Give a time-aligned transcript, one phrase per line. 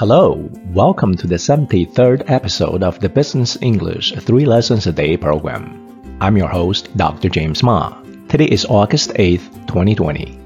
[0.00, 6.16] Hello, welcome to the 73rd episode of the Business English 3 Lessons a Day program.
[6.20, 7.28] I'm your host, Dr.
[7.28, 8.00] James Ma.
[8.28, 10.38] Today is August 8th, 2020.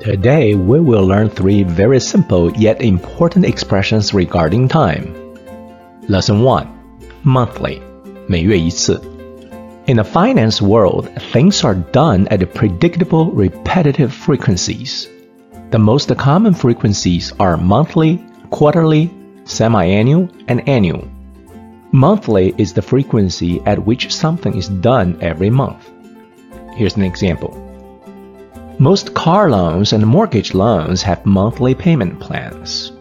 [0.00, 5.14] Today we will learn three very simple yet important expressions regarding time.
[6.08, 6.68] Lesson 1
[7.24, 7.80] Monthly
[8.26, 9.00] 每月一次
[9.86, 15.08] In the finance world, things are done at predictable, repetitive frequencies.
[15.70, 19.10] The most common frequencies are monthly, quarterly,
[19.44, 21.08] semi-annual, and annual.
[21.92, 25.90] Monthly is the frequency at which something is done every month.
[26.76, 27.60] Here's an example.
[28.78, 32.92] Most car loans and mortgage loans have monthly payment plans.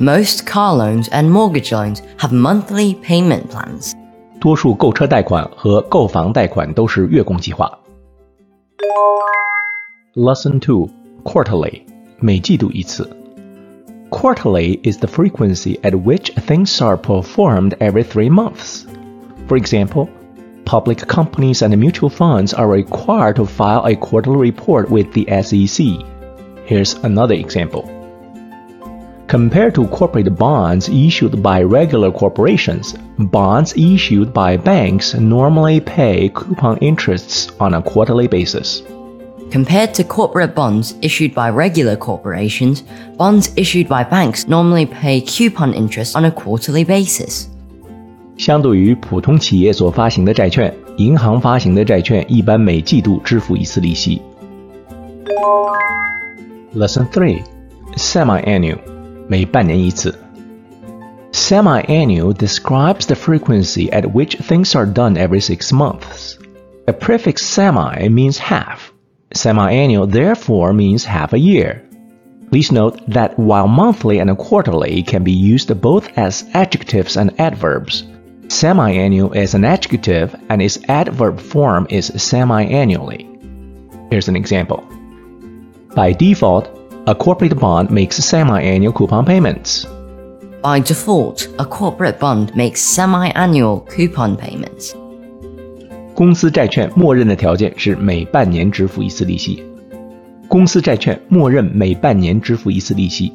[0.00, 3.94] Most car loans and mortgage loans have monthly payment plans.
[4.40, 7.78] 多数购车贷款和购房贷款都是月供计划。
[10.14, 10.88] Lesson two,
[11.24, 11.82] quarterly.
[12.20, 13.08] 每季度一次。
[14.10, 18.86] Quarterly is the frequency at which things are performed every three months.
[19.48, 20.08] For example,
[20.64, 25.86] public companies and mutual funds are required to file a quarterly report with the SEC.
[26.66, 27.90] Here's another example.
[29.28, 36.78] Compared to corporate bonds issued by regular corporations, bonds issued by banks normally pay coupon
[36.78, 38.82] interests on a quarterly basis.
[39.50, 42.82] Compared to corporate bonds issued by regular corporations,
[43.16, 47.46] bonds issued by banks normally pay coupon interest on a quarterly basis.
[48.36, 54.20] 相对于普通企业所发行的债券，银行发行的债券一般每季度支付一次利息。
[56.74, 57.42] Lesson three,
[57.96, 58.78] semi-annual，
[59.28, 60.14] 每半年一次。
[61.32, 66.34] Semi-annual describes the frequency at which things are done every six months.
[66.84, 68.89] The prefix semi means half.
[69.33, 71.83] Semi-annual therefore means half a year.
[72.49, 78.03] Please note that while monthly and quarterly can be used both as adjectives and adverbs,
[78.49, 83.25] semi-annual is an adjective and its adverb form is semi-annually.
[84.09, 84.85] Here's an example.
[85.95, 86.69] By default,
[87.07, 89.85] a corporate bond makes semi-annual coupon payments.
[90.61, 94.93] By default, a corporate bond makes semi-annual coupon payments.
[96.14, 99.62] 公司债券默认的条件是每半年支付一次利息。
[100.48, 103.32] 公司债券默认每半年支付一次利息。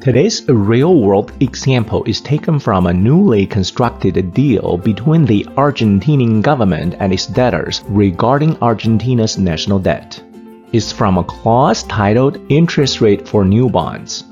[0.00, 7.12] Today's real-world example is taken from a newly constructed deal between the Argentinian government and
[7.12, 10.22] its debtors regarding Argentina's national debt.
[10.72, 14.24] It's from a clause titled Interest Rate for New Bonds.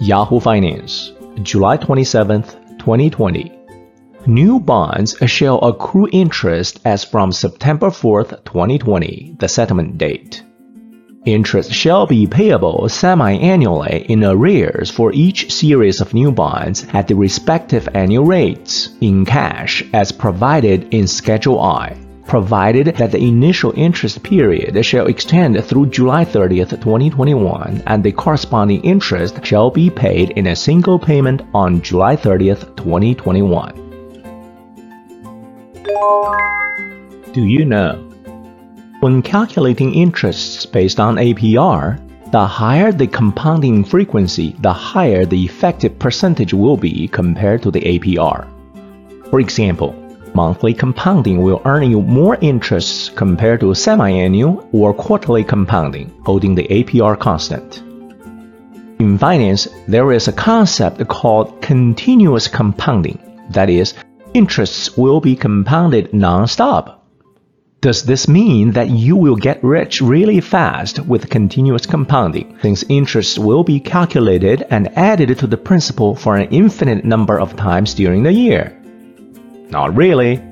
[0.00, 1.12] Yahoo Finance,
[1.42, 3.57] July 27th, 2020.
[4.25, 10.43] New bonds shall accrue interest as from September 4th, 2020, the settlement date.
[11.25, 17.15] Interest shall be payable semi-annually in arrears for each series of new bonds at the
[17.15, 21.97] respective annual rates in cash as provided in Schedule I,
[22.27, 28.81] provided that the initial interest period shall extend through July 30th, 2021 and the corresponding
[28.81, 33.88] interest shall be paid in a single payment on July 30th, 2021.
[37.33, 37.93] Do you know?
[38.99, 41.99] When calculating interests based on APR,
[42.31, 47.81] the higher the compounding frequency, the higher the effective percentage will be compared to the
[47.81, 48.47] APR.
[49.29, 49.93] For example,
[50.33, 56.67] monthly compounding will earn you more interest compared to semi-annual or quarterly compounding, holding the
[56.67, 57.83] APR constant.
[58.99, 63.17] In finance, there is a concept called continuous compounding.
[63.49, 63.93] That is,
[64.33, 67.05] interests will be compounded non-stop.
[67.81, 73.39] Does this mean that you will get rich really fast with continuous compounding, since interest
[73.39, 78.23] will be calculated and added to the principal for an infinite number of times during
[78.23, 78.77] the year?
[79.69, 80.48] Not really.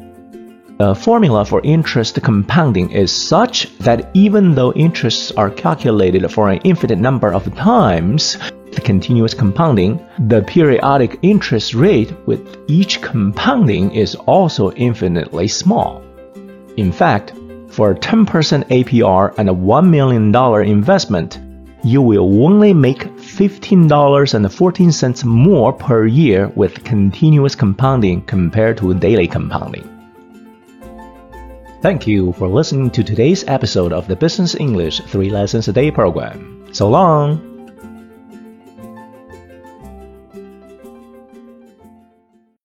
[0.77, 6.59] The formula for interest compounding is such that even though interests are calculated for an
[6.63, 8.37] infinite number of times,
[8.71, 16.03] the continuous compounding, the periodic interest rate with each compounding is also infinitely small.
[16.75, 17.33] In fact,
[17.69, 18.27] for a 10%
[18.69, 20.31] APR and a $1 million
[20.67, 21.39] investment,
[21.83, 29.96] you will only make $15.14 more per year with continuous compounding compared to daily compounding.
[31.79, 35.91] Thank you for listening to today's episode of the Business English 3 Lessons a Day
[35.91, 36.67] program.
[36.71, 37.56] So long!